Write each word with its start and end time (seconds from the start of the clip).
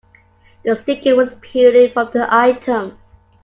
The 0.65 0.75
sticker 0.75 1.15
was 1.15 1.35
peeling 1.41 1.91
from 1.93 2.09
the 2.11 2.25
item. 2.33 2.97